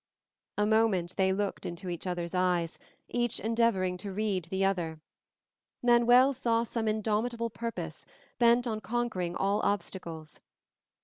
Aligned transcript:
A 0.57 0.65
moment 0.65 1.15
they 1.15 1.31
looked 1.31 1.63
into 1.63 1.87
each 1.87 2.07
other's 2.07 2.33
eyes, 2.33 2.79
each 3.07 3.39
endeavoring 3.39 3.97
to 3.97 4.11
read 4.11 4.45
the 4.45 4.65
other. 4.65 4.99
Manuel 5.83 6.33
saw 6.33 6.63
some 6.63 6.87
indomitable 6.87 7.51
purpose, 7.51 8.07
bent 8.39 8.65
on 8.65 8.81
conquering 8.81 9.35
all 9.35 9.61
obstacles. 9.61 10.39